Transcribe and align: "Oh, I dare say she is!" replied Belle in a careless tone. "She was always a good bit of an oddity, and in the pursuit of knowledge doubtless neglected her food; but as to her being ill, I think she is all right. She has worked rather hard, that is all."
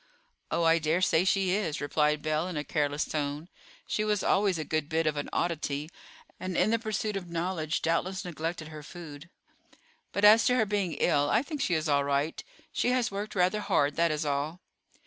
"Oh, 0.49 0.63
I 0.63 0.79
dare 0.79 0.99
say 0.99 1.23
she 1.23 1.51
is!" 1.51 1.79
replied 1.79 2.23
Belle 2.23 2.47
in 2.47 2.57
a 2.57 2.63
careless 2.63 3.05
tone. 3.05 3.49
"She 3.85 4.03
was 4.03 4.23
always 4.23 4.57
a 4.57 4.63
good 4.63 4.89
bit 4.89 5.05
of 5.05 5.15
an 5.15 5.29
oddity, 5.31 5.91
and 6.39 6.57
in 6.57 6.71
the 6.71 6.79
pursuit 6.79 7.15
of 7.15 7.29
knowledge 7.29 7.83
doubtless 7.83 8.25
neglected 8.25 8.69
her 8.69 8.81
food; 8.81 9.29
but 10.11 10.25
as 10.25 10.43
to 10.47 10.55
her 10.55 10.65
being 10.65 10.93
ill, 10.93 11.29
I 11.29 11.43
think 11.43 11.61
she 11.61 11.75
is 11.75 11.87
all 11.87 12.03
right. 12.03 12.43
She 12.73 12.89
has 12.89 13.11
worked 13.11 13.35
rather 13.35 13.59
hard, 13.59 13.95
that 13.97 14.09
is 14.09 14.25
all." 14.25 14.61